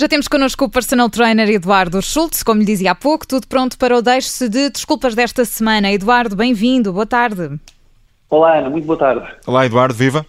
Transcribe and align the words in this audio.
Já 0.00 0.06
temos 0.06 0.28
connosco 0.28 0.64
o 0.64 0.70
personal 0.70 1.10
trainer 1.10 1.50
Eduardo 1.50 2.00
Schultz, 2.00 2.44
como 2.44 2.60
lhe 2.60 2.66
dizia 2.66 2.92
há 2.92 2.94
pouco, 2.94 3.26
tudo 3.26 3.48
pronto 3.48 3.76
para 3.76 3.96
o 3.96 4.00
deixe-se 4.00 4.48
de 4.48 4.70
desculpas 4.70 5.14
desta 5.14 5.44
semana. 5.44 5.90
Eduardo, 5.90 6.36
bem-vindo, 6.36 6.92
boa 6.92 7.04
tarde. 7.04 7.58
Olá 8.30 8.58
Ana, 8.58 8.70
muito 8.70 8.86
boa 8.86 8.96
tarde. 8.96 9.26
Olá 9.44 9.66
Eduardo, 9.66 9.94
viva. 9.94 10.24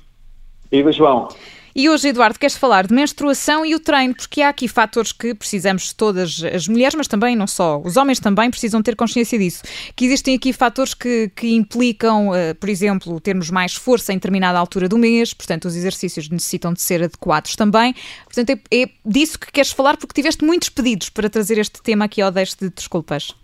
Viva 0.71 0.91
João. 0.91 1.27
E 1.75 1.89
hoje, 1.89 2.09
Eduardo, 2.09 2.39
queres 2.39 2.57
falar 2.57 2.87
de 2.87 2.93
menstruação 2.93 3.65
e 3.65 3.75
o 3.75 3.79
treino, 3.79 4.15
porque 4.15 4.41
há 4.41 4.49
aqui 4.49 4.67
fatores 4.67 5.11
que 5.11 5.33
precisamos 5.35 5.93
todas 5.93 6.43
as 6.43 6.67
mulheres, 6.67 6.95
mas 6.95 7.07
também 7.07 7.35
não 7.35 7.47
só, 7.47 7.79
os 7.83 7.95
homens 7.95 8.19
também 8.19 8.49
precisam 8.49 8.81
ter 8.81 8.95
consciência 8.95 9.37
disso. 9.37 9.63
Que 9.95 10.05
existem 10.05 10.35
aqui 10.35 10.51
fatores 10.51 10.93
que, 10.93 11.31
que 11.35 11.55
implicam, 11.55 12.29
uh, 12.29 12.55
por 12.59 12.69
exemplo, 12.69 13.19
termos 13.19 13.51
mais 13.51 13.75
força 13.75 14.11
em 14.11 14.15
determinada 14.15 14.57
altura 14.57 14.89
do 14.89 14.97
mês, 14.97 15.33
portanto, 15.33 15.65
os 15.65 15.75
exercícios 15.75 16.29
necessitam 16.29 16.73
de 16.73 16.81
ser 16.81 17.03
adequados 17.03 17.55
também. 17.55 17.93
Portanto, 18.25 18.49
é, 18.49 18.81
é 18.81 18.89
disso 19.05 19.39
que 19.39 19.51
queres 19.51 19.71
falar, 19.71 19.97
porque 19.97 20.13
tiveste 20.13 20.43
muitos 20.43 20.69
pedidos 20.69 21.09
para 21.09 21.29
trazer 21.29 21.57
este 21.57 21.81
tema 21.81 22.05
aqui 22.05 22.21
ao 22.21 22.31
Deixe 22.31 22.55
de 22.59 22.69
Desculpas. 22.69 23.35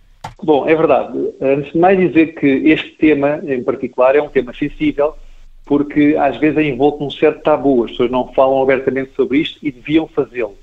Bom, 0.41 0.67
é 0.67 0.75
verdade. 0.75 1.17
Antes 1.39 1.71
de 1.71 1.77
mais 1.77 1.97
dizer 1.99 2.33
que 2.35 2.47
este 2.47 2.91
tema 2.97 3.41
em 3.45 3.63
particular 3.63 4.15
é 4.15 4.21
um 4.21 4.29
tema 4.29 4.53
sensível 4.53 5.15
porque 5.65 6.15
às 6.19 6.37
vezes 6.37 6.57
é 6.57 6.63
envolto 6.63 7.03
num 7.03 7.09
certo 7.09 7.41
tabu, 7.41 7.83
as 7.83 7.91
pessoas 7.91 8.11
não 8.11 8.31
falam 8.33 8.61
abertamente 8.61 9.11
sobre 9.15 9.39
isto 9.39 9.57
e 9.63 9.71
deviam 9.71 10.07
fazê-lo, 10.07 10.55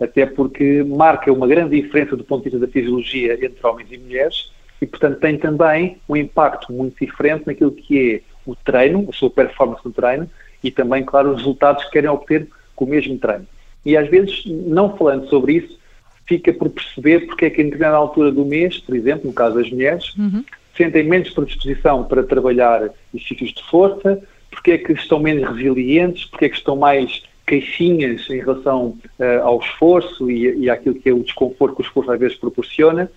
até 0.00 0.24
porque 0.24 0.84
marca 0.84 1.32
uma 1.32 1.46
grande 1.46 1.80
diferença 1.80 2.16
do 2.16 2.24
ponto 2.24 2.44
de 2.44 2.50
vista 2.50 2.64
da 2.64 2.72
fisiologia 2.72 3.34
entre 3.34 3.66
homens 3.66 3.88
e 3.90 3.98
mulheres 3.98 4.50
e, 4.80 4.86
portanto, 4.86 5.18
tem 5.18 5.36
também 5.38 5.98
um 6.08 6.16
impacto 6.16 6.72
muito 6.72 7.04
diferente 7.04 7.46
naquilo 7.46 7.72
que 7.72 8.14
é 8.14 8.20
o 8.46 8.54
treino, 8.54 9.06
a 9.08 9.12
sua 9.12 9.30
performance 9.30 9.82
no 9.84 9.92
treino 9.92 10.30
e 10.62 10.70
também, 10.70 11.04
claro, 11.04 11.30
os 11.30 11.38
resultados 11.38 11.84
que 11.84 11.90
querem 11.90 12.10
obter 12.10 12.48
com 12.76 12.84
o 12.84 12.88
mesmo 12.88 13.18
treino. 13.18 13.46
E 13.84 13.96
às 13.96 14.08
vezes, 14.08 14.44
não 14.46 14.96
falando 14.96 15.28
sobre 15.28 15.54
isso, 15.54 15.78
fica 16.26 16.52
por 16.52 16.70
perceber 16.70 17.26
porque 17.26 17.46
é 17.46 17.50
que 17.50 17.60
em 17.60 17.66
determinada 17.66 17.96
altura 17.96 18.32
do 18.32 18.44
mês, 18.44 18.78
por 18.78 18.96
exemplo, 18.96 19.26
no 19.26 19.32
caso 19.32 19.56
das 19.56 19.70
mulheres, 19.70 20.14
uhum. 20.16 20.44
sentem 20.76 21.04
menos 21.04 21.30
predisposição 21.30 22.04
para 22.04 22.22
trabalhar 22.22 22.90
exercícios 23.12 23.52
de 23.52 23.62
força, 23.64 24.22
porque 24.54 24.72
é 24.72 24.78
que 24.78 24.92
estão 24.92 25.18
menos 25.18 25.48
resilientes, 25.48 26.24
porque 26.24 26.46
é 26.46 26.48
que 26.48 26.56
estão 26.56 26.76
mais 26.76 27.22
queixinhas 27.46 28.28
em 28.30 28.38
relação 28.38 28.96
uh, 29.18 29.42
ao 29.42 29.60
esforço 29.60 30.30
e, 30.30 30.64
e 30.64 30.70
àquilo 30.70 30.94
que 30.94 31.08
é 31.08 31.12
o 31.12 31.22
desconforto 31.22 31.76
que 31.76 31.82
o 31.82 31.84
esforço 31.84 32.10
às 32.10 32.18
vezes 32.18 32.36
proporciona. 32.36 33.10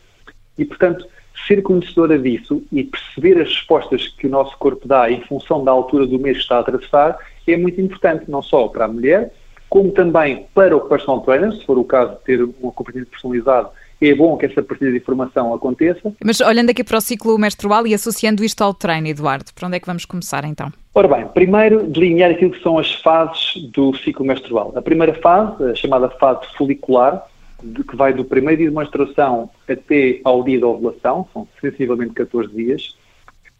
E, 0.57 0.65
portanto, 0.65 1.07
ser 1.45 1.61
conhecedora 1.61 2.17
disso 2.17 2.63
e 2.71 2.83
perceber 2.83 3.39
as 3.39 3.49
respostas 3.49 4.07
que 4.07 4.27
o 4.27 4.29
nosso 4.29 4.57
corpo 4.57 4.87
dá 4.87 5.09
em 5.09 5.21
função 5.21 5.63
da 5.63 5.71
altura 5.71 6.05
do 6.07 6.19
mês 6.19 6.37
que 6.37 6.43
está 6.43 6.57
a 6.57 6.59
atravessar 6.59 7.17
é 7.45 7.55
muito 7.55 7.79
importante, 7.79 8.29
não 8.29 8.41
só 8.41 8.67
para 8.67 8.85
a 8.85 8.87
mulher, 8.87 9.31
como 9.69 9.91
também 9.91 10.45
para 10.53 10.75
o 10.75 10.81
personal 10.81 11.21
trainer, 11.21 11.53
se 11.53 11.65
for 11.65 11.77
o 11.77 11.83
caso 11.83 12.13
de 12.15 12.23
ter 12.23 12.43
um 12.43 12.67
acompanhamento 12.67 13.11
personalizado 13.11 13.69
é 14.01 14.13
bom 14.13 14.37
que 14.37 14.45
essa 14.45 14.61
partilha 14.61 14.91
de 14.91 14.97
informação 14.97 15.53
aconteça. 15.53 16.13
Mas 16.23 16.39
olhando 16.39 16.69
aqui 16.69 16.83
para 16.83 16.97
o 16.97 17.01
ciclo 17.01 17.37
menstrual 17.37 17.87
e 17.87 17.93
associando 17.93 18.43
isto 18.43 18.61
ao 18.63 18.73
treino, 18.73 19.07
Eduardo, 19.07 19.45
para 19.53 19.67
onde 19.67 19.77
é 19.77 19.79
que 19.79 19.87
vamos 19.87 20.05
começar 20.05 20.45
então? 20.45 20.71
Ora 20.93 21.07
bem, 21.07 21.27
primeiro 21.27 21.83
delinear 21.83 22.31
aquilo 22.31 22.51
que 22.51 22.61
são 22.61 22.77
as 22.77 22.93
fases 22.95 23.55
do 23.71 23.95
ciclo 23.97 24.25
menstrual. 24.25 24.73
A 24.75 24.81
primeira 24.81 25.13
fase, 25.15 25.63
a 25.63 25.75
chamada 25.75 26.09
fase 26.09 26.41
folicular, 26.57 27.25
que 27.59 27.95
vai 27.95 28.13
do 28.13 28.23
primeiro 28.23 28.57
dia 28.57 28.69
de 28.69 28.75
menstruação 28.75 29.49
até 29.67 30.19
ao 30.23 30.43
dia 30.43 30.59
da 30.59 30.67
ovulação, 30.67 31.27
são 31.33 31.47
sensivelmente 31.59 32.13
14 32.13 32.53
dias, 32.53 32.95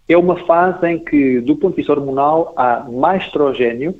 é 0.07 0.15
uma 0.15 0.37
fase 0.45 0.87
em 0.87 0.99
que, 0.99 1.41
do 1.41 1.55
ponto 1.55 1.71
de 1.71 1.77
vista 1.77 1.91
hormonal, 1.91 2.53
há 2.55 2.85
mais 2.89 3.23
estrogênio, 3.23 3.95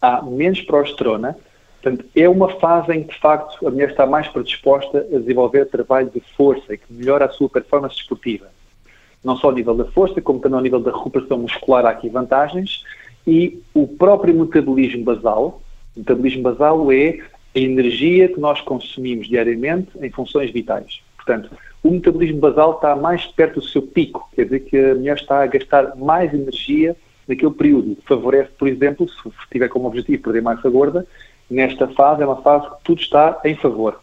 há 0.00 0.22
menos 0.22 0.60
progesterona, 0.62 1.36
Portanto, 1.88 2.04
é 2.14 2.28
uma 2.28 2.50
fase 2.60 2.92
em 2.92 3.02
que, 3.02 3.14
de 3.14 3.20
facto, 3.20 3.66
a 3.66 3.70
mulher 3.70 3.90
está 3.90 4.04
mais 4.04 4.28
predisposta 4.28 5.06
a 5.10 5.18
desenvolver 5.18 5.66
trabalho 5.66 6.10
de 6.10 6.20
força 6.36 6.74
e 6.74 6.76
que 6.76 6.92
melhora 6.92 7.24
a 7.24 7.30
sua 7.30 7.48
performance 7.48 7.96
desportiva. 7.96 8.46
Não 9.24 9.36
só 9.36 9.48
ao 9.48 9.54
nível 9.54 9.74
da 9.74 9.86
força, 9.86 10.20
como 10.20 10.38
também 10.38 10.56
ao 10.56 10.62
nível 10.62 10.80
da 10.80 10.92
recuperação 10.92 11.38
muscular 11.38 11.86
há 11.86 11.90
aqui 11.90 12.10
vantagens. 12.10 12.84
E 13.26 13.62
o 13.72 13.86
próprio 13.86 14.34
metabolismo 14.34 15.02
basal, 15.02 15.62
o 15.96 16.00
metabolismo 16.00 16.42
basal 16.42 16.92
é 16.92 17.20
a 17.54 17.58
energia 17.58 18.28
que 18.28 18.38
nós 18.38 18.60
consumimos 18.60 19.26
diariamente 19.26 19.90
em 20.02 20.10
funções 20.10 20.50
vitais. 20.50 21.00
Portanto, 21.16 21.50
o 21.82 21.90
metabolismo 21.90 22.38
basal 22.38 22.72
está 22.72 22.94
mais 22.96 23.24
perto 23.24 23.60
do 23.60 23.66
seu 23.66 23.80
pico, 23.80 24.28
quer 24.34 24.44
dizer 24.44 24.60
que 24.60 24.76
a 24.76 24.94
mulher 24.94 25.16
está 25.16 25.42
a 25.42 25.46
gastar 25.46 25.96
mais 25.96 26.34
energia 26.34 26.94
naquele 27.26 27.52
período. 27.52 27.96
Favorece, 28.06 28.50
por 28.58 28.68
exemplo, 28.68 29.08
se 29.08 29.30
tiver 29.50 29.68
como 29.68 29.88
objetivo 29.88 30.22
perder 30.22 30.42
massa 30.42 30.68
gorda, 30.68 31.06
nesta 31.50 31.88
fase 31.88 32.22
é 32.22 32.26
uma 32.26 32.42
fase 32.42 32.68
que 32.68 32.76
tudo 32.84 33.00
está 33.00 33.40
em 33.44 33.56
favor. 33.56 34.00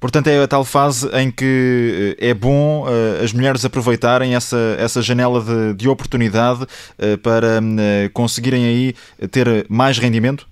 Portanto, 0.00 0.28
é 0.28 0.40
a 0.40 0.46
tal 0.46 0.64
fase 0.64 1.08
em 1.16 1.28
que 1.28 2.16
eh, 2.20 2.28
é 2.30 2.34
bom 2.34 2.84
uh, 2.84 3.24
as 3.24 3.32
mulheres 3.32 3.64
aproveitarem 3.64 4.36
essa, 4.36 4.76
essa 4.78 5.02
janela 5.02 5.40
de, 5.40 5.74
de 5.74 5.88
oportunidade 5.88 6.62
uh, 6.62 7.18
para 7.18 7.58
uh, 7.58 8.12
conseguirem 8.12 8.64
aí 8.64 8.94
ter 9.28 9.66
mais 9.68 9.98
rendimento? 9.98 10.46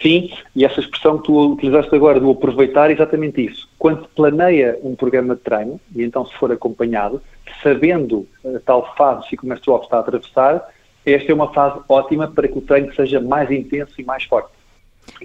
Sim, 0.00 0.30
e 0.54 0.64
essa 0.64 0.78
expressão 0.78 1.18
que 1.18 1.24
tu 1.24 1.54
utilizaste 1.54 1.92
agora 1.94 2.20
do 2.20 2.30
aproveitar 2.30 2.88
é 2.88 2.92
exatamente 2.92 3.44
isso. 3.44 3.68
Quando 3.78 4.02
se 4.02 4.08
planeia 4.14 4.78
um 4.80 4.94
programa 4.94 5.34
de 5.34 5.40
treino, 5.40 5.80
e 5.94 6.04
então 6.04 6.24
se 6.24 6.34
for 6.34 6.52
acompanhado, 6.52 7.20
sabendo 7.62 8.28
a 8.44 8.60
tal 8.60 8.94
fase 8.96 9.22
do 9.22 9.26
ciclo 9.26 9.48
menstrual 9.48 9.80
que 9.80 9.86
está 9.86 9.96
a 9.96 10.00
atravessar, 10.00 10.68
esta 11.04 11.32
é 11.32 11.34
uma 11.34 11.52
fase 11.52 11.80
ótima 11.88 12.28
para 12.28 12.46
que 12.46 12.58
o 12.58 12.60
treino 12.60 12.94
seja 12.94 13.20
mais 13.20 13.50
intenso 13.50 13.94
e 13.98 14.04
mais 14.04 14.22
forte. 14.24 14.55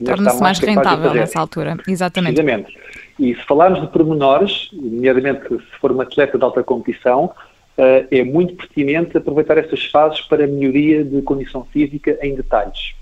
Torna-se 0.04 0.40
mais, 0.42 0.60
mais 0.60 0.60
rentável 0.60 1.14
nessa 1.14 1.40
altura, 1.40 1.78
exatamente. 1.88 2.36
Precisamente. 2.36 2.78
E 3.20 3.36
se 3.36 3.44
falarmos 3.46 3.82
de 3.82 3.88
pormenores, 3.88 4.70
nomeadamente 4.74 5.48
se 5.48 5.80
for 5.80 5.92
uma 5.92 6.04
atleta 6.04 6.38
de 6.38 6.44
alta 6.44 6.64
competição, 6.64 7.32
eh, 7.78 8.08
é 8.12 8.24
muito 8.24 8.56
pertinente 8.56 9.18
aproveitar 9.18 9.58
essas 9.58 9.86
fases 9.86 10.22
para 10.22 10.48
melhoria 10.48 11.04
de 11.04 11.22
condição 11.22 11.66
física 11.66 12.18
em 12.22 12.36
detalhes. 12.36 12.94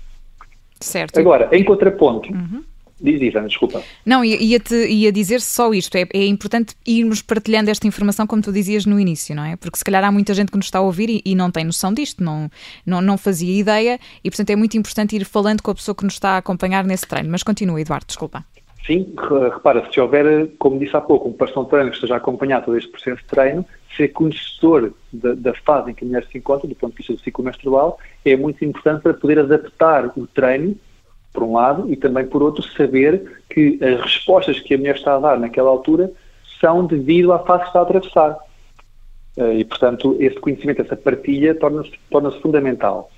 Certo. 0.80 1.18
Agora, 1.20 1.48
em 1.52 1.62
contraponto, 1.62 2.32
uhum. 2.32 2.62
Diz, 3.00 3.18
diz, 3.18 3.34
Ana, 3.34 3.48
desculpa. 3.48 3.82
Não, 4.04 4.22
ia-te 4.22 4.74
ia 4.74 5.10
dizer 5.10 5.40
só 5.40 5.72
isto. 5.72 5.96
É, 5.96 6.06
é, 6.12 6.26
importante 6.26 6.74
irmos 6.86 7.22
partilhando 7.22 7.70
esta 7.70 7.86
informação, 7.86 8.26
como 8.26 8.42
tu 8.42 8.52
dizias 8.52 8.84
no 8.84 9.00
início, 9.00 9.34
não 9.34 9.44
é? 9.44 9.56
Porque 9.56 9.78
se 9.78 9.84
calhar 9.84 10.04
há 10.04 10.12
muita 10.12 10.34
gente 10.34 10.50
que 10.50 10.56
nos 10.56 10.66
está 10.66 10.78
a 10.78 10.82
ouvir 10.82 11.08
e, 11.08 11.22
e, 11.24 11.34
não 11.34 11.50
tem 11.50 11.64
noção 11.64 11.94
disto, 11.94 12.22
não, 12.22 12.50
não, 12.84 13.00
não 13.00 13.16
fazia 13.16 13.58
ideia, 13.58 13.98
e 14.22 14.30
portanto 14.30 14.50
é 14.50 14.56
muito 14.56 14.76
importante 14.76 15.16
ir 15.16 15.24
falando 15.24 15.62
com 15.62 15.70
a 15.70 15.74
pessoa 15.74 15.94
que 15.94 16.04
nos 16.04 16.14
está 16.14 16.30
a 16.32 16.36
acompanhar 16.38 16.84
nesse 16.84 17.06
treino. 17.06 17.30
Mas 17.30 17.42
continua, 17.42 17.80
Eduardo, 17.80 18.06
desculpa. 18.06 18.44
Sim, 18.86 19.14
repara, 19.52 19.86
se 19.92 20.00
houver, 20.00 20.50
como 20.58 20.78
disse 20.78 20.96
há 20.96 21.00
pouco, 21.00 21.28
um 21.28 21.32
personal 21.32 21.66
trainer 21.66 21.90
que 21.90 21.96
esteja 21.96 22.14
a 22.14 22.16
acompanhar 22.16 22.64
todo 22.64 22.76
este 22.76 22.90
processo 22.90 23.22
de 23.22 23.28
treino, 23.28 23.64
ser 23.96 24.08
conhecedor 24.08 24.92
da, 25.12 25.34
da, 25.34 25.54
fase 25.54 25.90
em 25.90 25.94
que 25.94 26.04
a 26.04 26.06
mulher 26.06 26.26
se 26.30 26.38
encontra, 26.38 26.66
do 26.66 26.74
ponto 26.74 26.92
de 26.92 26.98
vista 26.98 27.12
do 27.12 27.20
ciclo 27.20 27.44
menstrual, 27.44 27.98
é 28.24 28.36
muito 28.36 28.64
importante 28.64 29.02
para 29.02 29.14
poder 29.14 29.38
adaptar 29.38 30.06
o 30.16 30.26
treino 30.26 30.76
por 31.32 31.42
um 31.42 31.54
lado, 31.54 31.90
e 31.90 31.96
também 31.96 32.26
por 32.26 32.42
outro, 32.42 32.62
saber 32.62 33.40
que 33.48 33.78
as 33.82 34.00
respostas 34.00 34.60
que 34.60 34.74
a 34.74 34.78
mulher 34.78 34.96
está 34.96 35.16
a 35.16 35.20
dar 35.20 35.38
naquela 35.38 35.70
altura 35.70 36.10
são 36.60 36.86
devido 36.86 37.32
à 37.32 37.38
fase 37.40 37.62
que 37.62 37.68
está 37.68 37.80
a 37.80 37.82
atravessar. 37.82 38.38
Eh, 39.36 39.58
e, 39.58 39.64
portanto, 39.64 40.16
esse 40.18 40.36
conhecimento, 40.36 40.82
essa 40.82 40.96
partilha, 40.96 41.54
torna-se 41.54 41.92
torna 42.10 42.30
fundamental. 42.32 43.10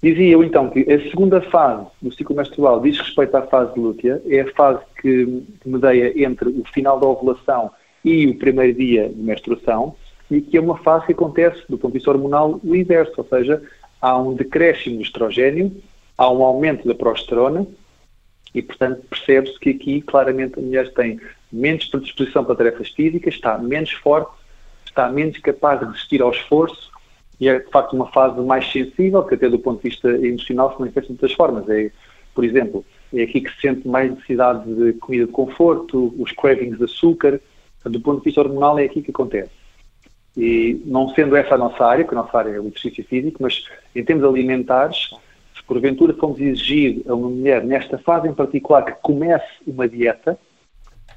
Dizia 0.00 0.30
eu 0.30 0.44
então 0.44 0.70
que 0.70 0.80
a 0.92 1.00
segunda 1.10 1.40
fase 1.40 1.86
do 2.00 2.12
ciclo 2.12 2.36
menstrual 2.36 2.80
diz 2.80 2.98
respeito 2.98 3.36
à 3.36 3.42
fase 3.42 3.74
de 3.74 3.80
lútea, 3.80 4.22
é 4.28 4.40
a 4.40 4.52
fase 4.52 4.80
que 5.00 5.42
medeia 5.66 6.12
entre 6.22 6.50
o 6.50 6.62
final 6.72 7.00
da 7.00 7.06
ovulação 7.06 7.70
e 8.04 8.28
o 8.28 8.38
primeiro 8.38 8.78
dia 8.78 9.08
de 9.08 9.20
menstruação, 9.20 9.96
e 10.30 10.40
que 10.40 10.56
é 10.56 10.60
uma 10.60 10.78
fase 10.78 11.06
que 11.06 11.12
acontece, 11.12 11.62
do 11.68 11.76
ponto 11.76 11.92
de 11.92 11.98
vista 11.98 12.10
hormonal, 12.12 12.60
o 12.62 12.76
inverso, 12.76 13.14
ou 13.16 13.24
seja, 13.24 13.60
há 14.00 14.16
um 14.16 14.34
decréscimo 14.34 14.98
de 14.98 15.02
estrogênio 15.02 15.72
há 16.18 16.30
um 16.30 16.42
aumento 16.42 16.86
da 16.86 16.94
progesterona 16.94 17.66
e, 18.54 18.60
portanto, 18.60 19.02
percebe-se 19.08 19.58
que 19.58 19.70
aqui 19.70 20.02
claramente 20.02 20.58
a 20.58 20.62
mulher 20.62 20.92
tem 20.92 21.20
menos 21.50 21.86
predisposição 21.86 22.44
para 22.44 22.56
tarefas 22.56 22.90
físicas, 22.90 23.34
está 23.34 23.56
menos 23.56 23.92
forte, 23.92 24.32
está 24.84 25.08
menos 25.08 25.38
capaz 25.38 25.78
de 25.80 25.86
resistir 25.86 26.20
ao 26.20 26.32
esforço 26.32 26.90
e 27.40 27.48
é, 27.48 27.58
de 27.60 27.70
facto, 27.70 27.94
uma 27.94 28.10
fase 28.10 28.40
mais 28.40 28.70
sensível, 28.70 29.22
que 29.22 29.34
até 29.34 29.48
do 29.48 29.58
ponto 29.58 29.80
de 29.80 29.88
vista 29.88 30.08
emocional 30.08 30.72
se 30.72 30.80
manifesta 30.80 31.12
de 31.12 31.20
muitas 31.20 31.32
formas. 31.32 31.68
É, 31.68 31.90
por 32.34 32.44
exemplo, 32.44 32.84
é 33.14 33.22
aqui 33.22 33.40
que 33.40 33.50
se 33.54 33.60
sente 33.60 33.86
mais 33.86 34.10
necessidade 34.10 34.72
de 34.74 34.92
comida 34.94 35.26
de 35.26 35.32
conforto, 35.32 36.14
os 36.18 36.32
cravings 36.32 36.78
de 36.78 36.84
açúcar. 36.84 37.40
Do 37.84 38.00
ponto 38.00 38.18
de 38.18 38.24
vista 38.24 38.40
hormonal, 38.40 38.78
é 38.78 38.84
aqui 38.84 39.02
que 39.02 39.10
acontece. 39.10 39.50
E 40.36 40.82
não 40.84 41.08
sendo 41.14 41.36
essa 41.36 41.54
a 41.54 41.58
nossa 41.58 41.84
área, 41.84 42.04
que 42.04 42.12
a 42.12 42.18
nossa 42.18 42.36
área 42.36 42.50
é 42.50 42.60
o 42.60 42.66
exercício 42.66 43.04
físico, 43.04 43.38
mas 43.40 43.64
em 43.94 44.04
termos 44.04 44.24
alimentares, 44.24 45.10
porventura 45.68 46.14
fomos 46.14 46.40
exigir 46.40 47.02
a 47.06 47.14
uma 47.14 47.28
mulher, 47.28 47.62
nesta 47.62 47.98
fase 47.98 48.26
em 48.26 48.32
particular, 48.32 48.82
que 48.82 48.92
comece 49.02 49.46
uma 49.66 49.86
dieta, 49.86 50.38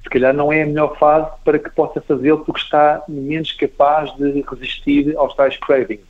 se 0.04 0.10
calhar 0.10 0.34
não 0.34 0.52
é 0.52 0.64
a 0.64 0.66
melhor 0.66 0.98
fase 0.98 1.32
para 1.46 1.58
que 1.58 1.70
possa 1.70 2.02
fazê-lo 2.02 2.44
porque 2.44 2.60
está 2.60 3.02
menos 3.08 3.54
capaz 3.54 4.14
de 4.18 4.42
resistir 4.42 5.16
aos 5.16 5.34
tais 5.36 5.56
cravings. 5.58 6.06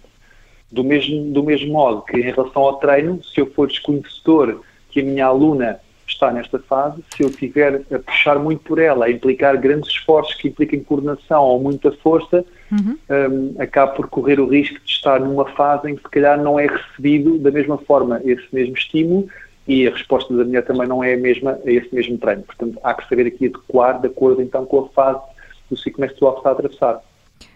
Do 0.71 0.83
mesmo, 0.83 1.31
do 1.31 1.43
mesmo 1.43 1.71
modo 1.71 2.01
que 2.01 2.17
em 2.17 2.31
relação 2.31 2.63
ao 2.63 2.77
treino, 2.77 3.21
se 3.23 3.39
eu 3.39 3.51
for 3.51 3.67
desconhecedor 3.67 4.61
que 4.89 5.01
a 5.01 5.03
minha 5.03 5.25
aluna 5.25 5.79
está 6.07 6.31
nesta 6.31 6.57
fase, 6.59 7.03
se 7.15 7.23
eu 7.23 7.29
estiver 7.29 7.83
a 7.93 7.99
puxar 7.99 8.39
muito 8.39 8.63
por 8.63 8.79
ela, 8.79 9.05
a 9.05 9.11
implicar 9.11 9.57
grandes 9.57 9.89
esforços 9.89 10.33
que 10.35 10.47
impliquem 10.47 10.83
coordenação 10.83 11.43
ou 11.43 11.61
muita 11.61 11.91
força, 11.91 12.45
uhum. 12.71 12.97
um, 13.09 13.61
acabo 13.61 13.95
por 13.95 14.07
correr 14.07 14.39
o 14.39 14.47
risco 14.47 14.79
de 14.83 14.91
estar 14.91 15.19
numa 15.19 15.45
fase 15.53 15.91
em 15.91 15.95
que 15.95 16.01
se 16.01 16.09
calhar 16.09 16.41
não 16.41 16.59
é 16.59 16.67
recebido 16.67 17.37
da 17.39 17.51
mesma 17.51 17.77
forma 17.77 18.21
esse 18.23 18.47
mesmo 18.51 18.75
estímulo 18.75 19.27
e 19.67 19.87
a 19.87 19.91
resposta 19.91 20.35
da 20.35 20.43
mulher 20.43 20.65
também 20.65 20.87
não 20.87 21.03
é 21.03 21.13
a 21.13 21.17
mesma 21.17 21.59
a 21.65 21.71
esse 21.71 21.93
mesmo 21.93 22.17
treino. 22.17 22.43
Portanto, 22.43 22.79
há 22.83 22.93
que 22.93 23.07
saber 23.07 23.27
aqui 23.27 23.47
adequar 23.47 24.01
de 24.01 24.07
acordo 24.07 24.41
então 24.41 24.65
com 24.65 24.79
a 24.85 24.89
fase 24.89 25.21
do 25.69 25.77
ciclo 25.77 26.01
menstrual 26.01 26.33
que 26.33 26.39
está 26.39 26.49
a 26.49 26.53
atravessar. 26.53 27.01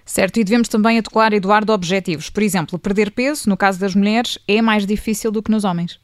Certo, 0.06 0.40
e 0.40 0.44
devemos 0.44 0.68
também 0.68 1.00
adequar, 1.00 1.34
Eduardo, 1.34 1.74
objetivos. 1.74 2.30
Por 2.30 2.44
exemplo, 2.44 2.78
perder 2.78 3.12
peso, 3.12 3.50
no 3.50 3.58
caso 3.58 3.80
das 3.80 3.96
mulheres, 3.96 4.38
é 4.48 4.62
mais 4.62 4.86
difícil 4.86 5.32
do 5.32 5.42
que 5.42 5.50
nos 5.50 5.64
homens. 5.64 6.00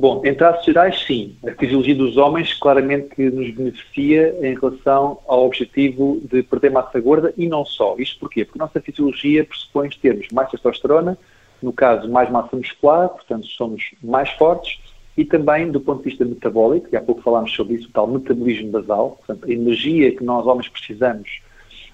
Bom, 0.00 0.22
em 0.24 0.32
traços 0.32 0.64
gerais, 0.64 0.96
sim. 1.00 1.34
A 1.44 1.50
fisiologia 1.56 1.92
dos 1.92 2.16
homens 2.16 2.54
claramente 2.54 3.16
que 3.16 3.28
nos 3.30 3.50
beneficia 3.50 4.32
em 4.40 4.54
relação 4.54 5.18
ao 5.26 5.44
objetivo 5.44 6.20
de 6.22 6.40
perder 6.40 6.70
massa 6.70 7.00
gorda 7.00 7.34
e 7.36 7.48
não 7.48 7.64
só. 7.64 7.96
Isto 7.98 8.20
porquê? 8.20 8.44
Porque 8.44 8.60
a 8.60 8.64
nossa 8.64 8.80
fisiologia 8.80 9.44
pressupõe 9.44 9.90
termos 10.00 10.28
mais 10.30 10.52
testosterona, 10.52 11.18
no 11.60 11.72
caso 11.72 12.08
mais 12.08 12.30
massa 12.30 12.54
muscular, 12.54 13.08
portanto 13.08 13.48
somos 13.48 13.90
mais 14.00 14.30
fortes, 14.30 14.78
e 15.16 15.24
também 15.24 15.68
do 15.68 15.80
ponto 15.80 16.04
de 16.04 16.10
vista 16.10 16.24
metabólico, 16.24 16.86
e 16.92 16.96
há 16.96 17.00
pouco 17.00 17.20
falámos 17.20 17.52
sobre 17.52 17.74
isso, 17.74 17.88
o 17.88 17.90
tal 17.90 18.06
metabolismo 18.06 18.70
basal, 18.70 19.18
portanto 19.26 19.50
a 19.50 19.52
energia 19.52 20.14
que 20.14 20.22
nós 20.22 20.46
homens 20.46 20.68
precisamos, 20.68 21.40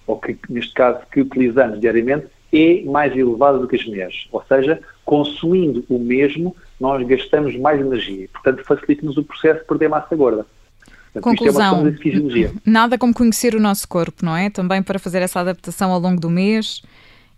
ou 0.07 0.19
que 0.19 0.37
neste 0.51 0.75
caso 0.75 1.01
que 1.11 1.23
utilizamos 1.23 1.81
diariamente, 1.81 2.27
é 2.53 2.83
mais 2.83 3.17
elevada 3.17 3.59
do 3.59 3.67
que 3.67 3.77
as 3.77 3.87
mulheres. 3.87 4.29
Ou 4.31 4.45
seja, 4.47 4.79
consumindo 5.07 5.87
o 5.89 5.99
mesmo, 5.99 6.55
nós 6.81 7.07
gastamos 7.07 7.57
mais 7.57 7.81
energia. 7.81 8.29
Portanto, 8.33 8.65
facilita-nos 8.65 9.17
o 9.17 9.25
processo 9.25 9.61
de 9.61 9.67
perder 9.67 9.89
massa 9.89 10.15
gorda. 10.15 10.47
Portanto, 11.13 11.17
é 11.17 11.21
Conclusão, 11.21 11.87
é 11.89 12.51
nada 12.69 12.99
como 12.99 13.15
conhecer 13.15 13.55
o 13.55 13.61
nosso 13.61 13.87
corpo, 13.87 14.25
não 14.25 14.37
é? 14.37 14.51
Também 14.51 14.83
para 14.83 14.99
fazer 14.99 15.23
essa 15.23 15.41
adaptação 15.41 15.93
ao 15.93 16.01
longo 16.01 16.21
do 16.21 16.29
mês 16.29 16.83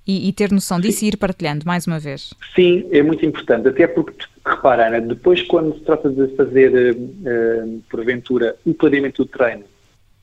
e, 0.06 0.28
e 0.28 0.32
ter 0.32 0.50
noção 0.50 0.80
disso 0.80 1.00
Sim. 1.00 1.06
e 1.06 1.08
ir 1.10 1.16
partilhando, 1.16 1.66
mais 1.66 1.86
uma 1.86 1.98
vez. 1.98 2.32
Sim, 2.54 2.86
é 2.90 3.02
muito 3.02 3.26
importante, 3.26 3.68
até 3.68 3.86
porque, 3.86 4.24
repara, 4.44 4.86
Ana, 4.86 5.00
depois 5.00 5.42
quando 5.42 5.74
se 5.74 5.80
trata 5.80 6.08
de 6.08 6.28
fazer, 6.36 6.94
uh, 6.94 7.82
porventura, 7.90 8.56
o 8.64 8.72
planeamento 8.72 9.24
do 9.24 9.28
treino, 9.28 9.64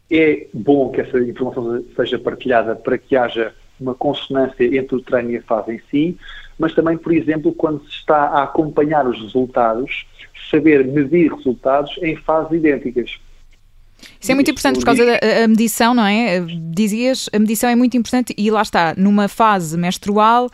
é 0.10 0.48
bom 0.54 0.90
que 0.90 1.02
essa 1.02 1.20
informação 1.20 1.84
seja 1.96 2.18
partilhada 2.18 2.76
para 2.76 2.98
que 2.98 3.16
haja 3.16 3.54
uma 3.80 3.94
consonância 3.94 4.64
entre 4.64 4.96
o 4.96 5.02
treino 5.02 5.32
e 5.32 5.38
a 5.38 5.42
fase 5.44 5.74
em 5.74 5.82
si, 5.90 6.18
mas 6.58 6.74
também, 6.74 6.98
por 6.98 7.14
exemplo, 7.14 7.54
quando 7.54 7.84
se 7.84 7.98
está 7.98 8.18
a 8.18 8.44
acompanhar 8.44 9.08
os 9.08 9.20
resultados, 9.22 10.06
saber 10.50 10.86
medir 10.86 11.34
resultados 11.34 11.98
em 12.02 12.16
fases 12.16 12.52
idênticas. 12.52 13.20
Isso 14.20 14.32
é 14.32 14.36
muito 14.36 14.52
importante 14.52 14.80
por 14.80 14.86
causa 14.86 15.06
da 15.06 15.48
medição, 15.48 15.94
não 15.94 16.06
é? 16.06 16.42
Dizias, 16.42 17.30
a 17.34 17.40
medição 17.40 17.70
é 17.70 17.76
muito 17.76 17.96
importante 17.96 18.34
e 18.38 18.52
lá 18.52 18.62
está, 18.62 18.94
numa 18.98 19.28
fase 19.28 19.78
menstrual, 19.78 20.50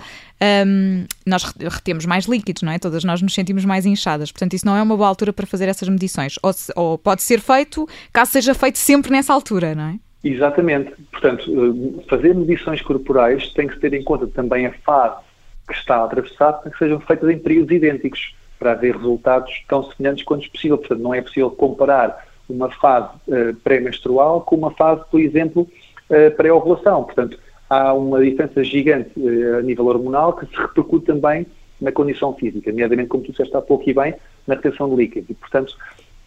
um, 0.67 1.05
nós 1.25 1.43
retemos 1.43 2.05
mais 2.05 2.25
líquidos, 2.25 2.61
não 2.61 2.71
é? 2.71 2.79
Todas 2.79 3.03
nós 3.03 3.21
nos 3.21 3.33
sentimos 3.33 3.65
mais 3.65 3.85
inchadas. 3.85 4.31
Portanto, 4.31 4.53
isso 4.53 4.65
não 4.65 4.75
é 4.75 4.81
uma 4.81 4.95
boa 4.95 5.09
altura 5.09 5.33
para 5.33 5.45
fazer 5.45 5.67
essas 5.67 5.89
medições. 5.89 6.35
Ou, 6.41 6.53
se, 6.53 6.71
ou 6.75 6.97
pode 6.97 7.21
ser 7.21 7.39
feito, 7.39 7.87
caso 8.13 8.31
seja 8.31 8.53
feito 8.53 8.77
sempre 8.77 9.11
nessa 9.11 9.33
altura, 9.33 9.75
não 9.75 9.83
é? 9.83 9.99
Exatamente. 10.23 10.93
Portanto, 11.11 11.49
eh, 11.49 12.03
fazer 12.09 12.35
medições 12.35 12.81
corporais 12.81 13.53
tem 13.53 13.67
que 13.67 13.79
ter 13.79 13.93
em 13.93 14.03
conta 14.03 14.27
também 14.27 14.65
a 14.65 14.73
fase 14.73 15.21
que 15.67 15.73
está 15.73 15.97
a 15.97 16.05
atravessar 16.05 16.53
para 16.53 16.71
que 16.71 16.77
sejam 16.77 16.99
feitas 16.99 17.29
em 17.29 17.37
períodos 17.37 17.71
idênticos, 17.71 18.35
para 18.59 18.73
haver 18.73 18.95
resultados 18.97 19.63
tão 19.67 19.83
semelhantes 19.91 20.25
quanto 20.25 20.51
possível. 20.51 20.77
Portanto, 20.77 20.99
não 20.99 21.13
é 21.13 21.21
possível 21.21 21.49
comparar 21.49 22.27
uma 22.49 22.69
fase 22.69 23.09
uh, 23.27 23.55
pré-menstrual 23.63 24.41
com 24.41 24.57
uma 24.57 24.71
fase, 24.71 25.01
por 25.09 25.21
exemplo, 25.21 25.61
uh, 26.09 26.35
pré-ovulação. 26.35 27.05
Portanto, 27.05 27.39
há 27.69 27.93
uma 27.93 28.21
diferença 28.21 28.63
gigante 28.63 29.11
uh, 29.17 29.59
a 29.59 29.61
nível 29.61 29.85
hormonal 29.85 30.33
que 30.33 30.45
se 30.47 30.55
repercute 30.61 31.05
também 31.05 31.47
na 31.79 31.91
condição 31.91 32.33
física, 32.33 32.71
nomeadamente, 32.71 33.07
como 33.07 33.23
tu 33.23 33.31
disseste 33.31 33.55
há 33.55 33.61
pouco 33.61 33.89
e 33.89 33.93
bem, 33.93 34.13
na 34.45 34.55
retenção 34.55 34.89
de 34.89 34.95
líquido. 34.97 35.27
E, 35.29 35.33
portanto, 35.33 35.77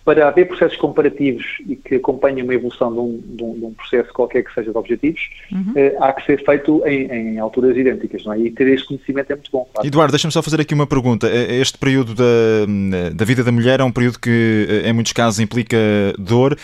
para 0.04 0.28
haver 0.28 0.46
processos 0.46 0.76
comparativos 0.76 1.44
e 1.68 1.76
que 1.76 1.96
acompanhem 1.96 2.42
uma 2.42 2.54
evolução 2.54 2.92
de 2.92 2.98
um, 2.98 3.20
de 3.24 3.44
um, 3.44 3.54
de 3.54 3.64
um 3.66 3.72
processo 3.72 4.12
qualquer 4.12 4.42
que 4.42 4.52
seja 4.52 4.72
de 4.72 4.76
objetivos, 4.76 5.20
uhum. 5.50 5.72
eh, 5.76 5.96
há 6.00 6.12
que 6.12 6.26
ser 6.26 6.44
feito 6.44 6.82
em, 6.86 7.06
em, 7.10 7.38
alturas 7.38 7.76
idênticas, 7.76 8.24
não 8.24 8.32
é? 8.32 8.38
E 8.40 8.50
ter 8.50 8.66
este 8.68 8.88
conhecimento 8.88 9.30
é 9.30 9.36
muito 9.36 9.50
bom. 9.50 9.68
Claro. 9.72 9.86
Eduardo, 9.86 10.12
deixa-me 10.12 10.32
só 10.32 10.42
fazer 10.42 10.60
aqui 10.60 10.74
uma 10.74 10.86
pergunta. 10.86 11.28
Eh, 11.28 11.60
este 11.60 11.78
período 11.78 12.14
da, 12.14 13.12
da 13.14 13.24
vida 13.24 13.44
da 13.44 13.52
mulher 13.52 13.80
é 13.80 13.84
um 13.84 13.92
período 13.92 14.18
que, 14.18 14.66
eh, 14.68 14.88
em 14.88 14.92
muitos 14.92 15.12
casos, 15.12 15.38
implica 15.38 15.76
dor, 16.18 16.56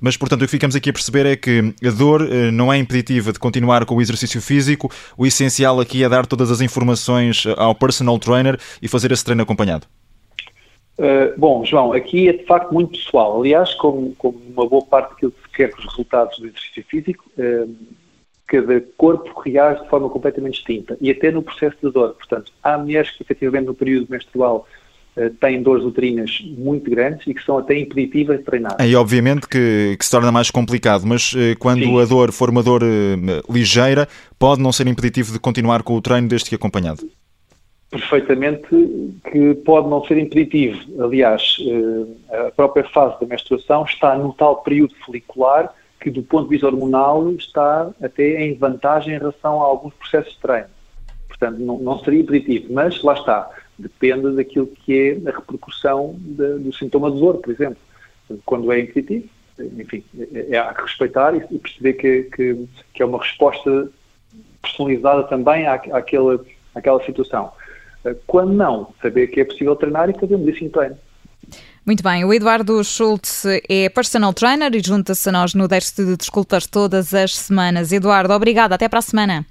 mas, 0.00 0.16
portanto, 0.16 0.42
o 0.42 0.44
que 0.44 0.50
ficamos 0.50 0.76
aqui 0.76 0.90
a 0.90 0.92
perceber 0.92 1.26
é 1.26 1.36
que 1.36 1.74
a 1.84 1.90
dor 1.90 2.22
eh, 2.22 2.50
não 2.50 2.72
é 2.72 2.78
impeditiva 2.78 3.32
de 3.32 3.38
continuar 3.38 3.84
com 3.84 3.96
o 3.96 4.00
exercício 4.00 4.40
físico, 4.40 4.90
o 5.16 5.26
essencial 5.26 5.80
aqui 5.80 6.04
é 6.04 6.08
dar 6.08 6.26
todas 6.26 6.50
as 6.50 6.60
informações 6.60 7.44
ao 7.56 7.74
personal 7.74 8.18
trainer 8.18 8.58
e 8.80 8.88
fazer 8.88 9.12
esse 9.12 9.24
treino 9.24 9.42
acompanhado. 9.42 9.86
Uh, 10.98 11.38
bom, 11.38 11.62
João, 11.64 11.92
aqui 11.92 12.28
é 12.28 12.32
de 12.32 12.44
facto 12.44 12.72
muito 12.72 12.98
pessoal. 12.98 13.40
Aliás, 13.40 13.74
como, 13.74 14.14
como 14.16 14.40
uma 14.54 14.66
boa 14.66 14.84
parte 14.84 15.10
daquilo 15.10 15.32
que 15.32 15.42
se 15.42 15.56
quer 15.56 15.70
com 15.70 15.80
os 15.80 15.84
resultados 15.84 16.38
do 16.38 16.46
exercício 16.46 16.84
físico, 16.88 17.24
uh, 17.38 17.76
cada 18.46 18.80
corpo 18.96 19.40
reage 19.40 19.82
de 19.82 19.88
forma 19.90 20.08
completamente 20.08 20.54
distinta 20.54 20.96
e 21.00 21.10
até 21.10 21.30
no 21.30 21.42
processo 21.42 21.76
de 21.82 21.92
dor. 21.92 22.14
Portanto, 22.14 22.50
há 22.62 22.78
mulheres 22.78 23.10
que 23.10 23.22
efetivamente 23.22 23.66
no 23.66 23.74
período 23.74 24.06
menstrual 24.08 24.66
uh, 25.18 25.28
têm 25.38 25.62
dores 25.62 25.84
uterinas 25.84 26.40
muito 26.56 26.90
grandes 26.90 27.26
e 27.26 27.34
que 27.34 27.44
são 27.44 27.58
até 27.58 27.78
impeditivas 27.78 28.38
de 28.38 28.44
treinar. 28.44 28.76
E 28.80 28.96
obviamente 28.96 29.46
que, 29.46 29.96
que 29.98 30.04
se 30.04 30.10
torna 30.10 30.32
mais 30.32 30.50
complicado, 30.50 31.04
mas 31.04 31.34
quando 31.58 31.84
Sim. 31.84 32.00
a 32.00 32.04
dor 32.06 32.32
for 32.32 32.48
uma 32.48 32.62
dor 32.62 32.82
ligeira, 33.50 34.08
pode 34.38 34.62
não 34.62 34.72
ser 34.72 34.86
impeditivo 34.86 35.30
de 35.30 35.38
continuar 35.38 35.82
com 35.82 35.94
o 35.94 36.00
treino 36.00 36.26
desde 36.26 36.48
que 36.48 36.54
acompanhado 36.54 37.06
perfeitamente 37.90 38.68
que 39.30 39.54
pode 39.64 39.88
não 39.88 40.04
ser 40.04 40.18
impeditivo. 40.18 41.02
Aliás, 41.02 41.56
eh, 41.60 42.46
a 42.46 42.50
própria 42.50 42.84
fase 42.88 43.18
da 43.20 43.26
menstruação 43.26 43.84
está 43.84 44.16
no 44.16 44.32
tal 44.32 44.62
período 44.62 44.94
folicular 45.04 45.72
que, 46.00 46.10
do 46.10 46.22
ponto 46.22 46.44
de 46.44 46.50
vista 46.50 46.66
hormonal, 46.66 47.30
está 47.32 47.90
até 48.02 48.42
em 48.42 48.54
vantagem 48.54 49.14
em 49.14 49.18
relação 49.18 49.62
a 49.62 49.64
alguns 49.64 49.94
processos 49.94 50.34
de 50.34 50.40
treino. 50.40 50.68
Portanto, 51.28 51.58
não, 51.58 51.78
não 51.78 51.98
seria 52.00 52.20
impeditivo, 52.20 52.72
mas 52.72 53.02
lá 53.02 53.14
está, 53.14 53.50
depende 53.78 54.34
daquilo 54.34 54.66
que 54.66 55.20
é 55.24 55.28
a 55.28 55.36
repercussão 55.36 56.16
de, 56.18 56.58
do 56.58 56.72
sintoma 56.72 57.10
de 57.10 57.20
dor, 57.20 57.38
por 57.38 57.52
exemplo. 57.52 57.78
Quando 58.44 58.72
é 58.72 58.80
impeditivo, 58.80 59.28
enfim, 59.58 60.04
é, 60.32 60.54
é, 60.56 60.58
há 60.58 60.74
que 60.74 60.82
respeitar 60.82 61.34
e, 61.34 61.58
perceber 61.58 61.92
que, 61.94 62.22
que, 62.24 62.68
que, 62.92 63.02
é 63.02 63.06
uma 63.06 63.18
resposta 63.18 63.90
personalizada 64.60 65.24
também 65.24 65.66
à, 65.66 65.74
àquela, 65.74 66.44
àquela 66.74 67.02
situação. 67.04 67.52
Quando 68.26 68.52
não, 68.52 68.92
saber 69.02 69.28
que 69.28 69.40
é 69.40 69.44
possível 69.44 69.74
treinar 69.76 70.08
e 70.08 70.18
fazermos 70.18 70.48
isso 70.48 70.64
em 70.64 70.68
treino. 70.68 70.96
Muito 71.84 72.02
bem, 72.02 72.24
o 72.24 72.34
Eduardo 72.34 72.82
Schultz 72.82 73.44
é 73.68 73.88
personal 73.88 74.32
trainer 74.32 74.74
e 74.74 74.80
junta-se 74.84 75.28
a 75.28 75.32
nós 75.32 75.54
no 75.54 75.68
Deixe 75.68 75.94
de 76.04 76.16
Desculpas 76.16 76.66
todas 76.66 77.14
as 77.14 77.36
semanas. 77.36 77.92
Eduardo, 77.92 78.32
obrigado, 78.32 78.72
até 78.72 78.88
para 78.88 78.98
a 78.98 79.02
semana. 79.02 79.46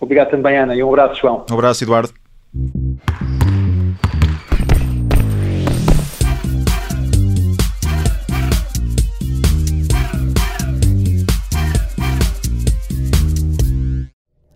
Obrigado 0.00 0.30
também, 0.30 0.56
Ana, 0.56 0.76
e 0.76 0.82
um 0.82 0.88
abraço, 0.88 1.20
João. 1.20 1.44
Um 1.50 1.54
abraço, 1.54 1.82
Eduardo. 1.82 2.25